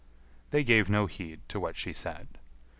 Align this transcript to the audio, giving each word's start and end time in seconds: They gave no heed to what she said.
They 0.49 0.63
gave 0.63 0.89
no 0.89 1.05
heed 1.05 1.41
to 1.49 1.59
what 1.59 1.75
she 1.77 1.93
said. 1.93 2.39